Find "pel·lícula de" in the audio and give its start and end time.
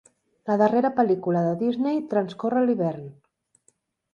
0.99-1.51